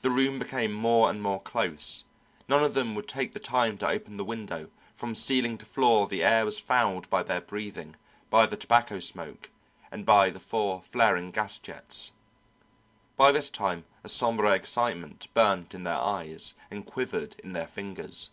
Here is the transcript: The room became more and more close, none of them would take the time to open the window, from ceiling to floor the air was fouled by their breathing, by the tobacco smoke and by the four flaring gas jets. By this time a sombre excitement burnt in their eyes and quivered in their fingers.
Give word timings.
The 0.00 0.08
room 0.08 0.38
became 0.38 0.72
more 0.72 1.10
and 1.10 1.20
more 1.22 1.38
close, 1.38 2.04
none 2.48 2.64
of 2.64 2.72
them 2.72 2.94
would 2.94 3.06
take 3.06 3.34
the 3.34 3.38
time 3.38 3.76
to 3.76 3.86
open 3.86 4.16
the 4.16 4.24
window, 4.24 4.70
from 4.94 5.14
ceiling 5.14 5.58
to 5.58 5.66
floor 5.66 6.06
the 6.06 6.22
air 6.22 6.46
was 6.46 6.58
fouled 6.58 7.10
by 7.10 7.22
their 7.22 7.42
breathing, 7.42 7.96
by 8.30 8.46
the 8.46 8.56
tobacco 8.56 8.98
smoke 8.98 9.50
and 9.90 10.06
by 10.06 10.30
the 10.30 10.40
four 10.40 10.80
flaring 10.80 11.32
gas 11.32 11.58
jets. 11.58 12.12
By 13.18 13.30
this 13.30 13.50
time 13.50 13.84
a 14.02 14.08
sombre 14.08 14.50
excitement 14.52 15.28
burnt 15.34 15.74
in 15.74 15.84
their 15.84 15.98
eyes 16.00 16.54
and 16.70 16.86
quivered 16.86 17.36
in 17.44 17.52
their 17.52 17.68
fingers. 17.68 18.30